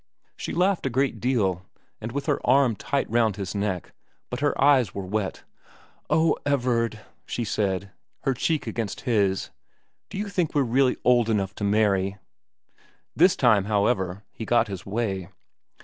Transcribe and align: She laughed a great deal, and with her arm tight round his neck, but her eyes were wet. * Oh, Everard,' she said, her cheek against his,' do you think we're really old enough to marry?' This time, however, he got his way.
She 0.35 0.51
laughed 0.51 0.87
a 0.87 0.89
great 0.89 1.19
deal, 1.19 1.61
and 2.01 2.11
with 2.11 2.25
her 2.25 2.39
arm 2.43 2.75
tight 2.75 3.07
round 3.07 3.35
his 3.35 3.53
neck, 3.53 3.93
but 4.31 4.39
her 4.39 4.59
eyes 4.59 4.95
were 4.95 5.05
wet. 5.05 5.43
* 5.77 5.85
Oh, 6.09 6.35
Everard,' 6.43 7.01
she 7.27 7.43
said, 7.43 7.91
her 8.21 8.33
cheek 8.33 8.65
against 8.65 9.01
his,' 9.01 9.51
do 10.09 10.17
you 10.17 10.27
think 10.27 10.55
we're 10.55 10.63
really 10.63 10.97
old 11.03 11.29
enough 11.29 11.53
to 11.53 11.63
marry?' 11.63 12.17
This 13.15 13.35
time, 13.35 13.65
however, 13.65 14.23
he 14.31 14.43
got 14.43 14.67
his 14.69 14.87
way. 14.87 15.29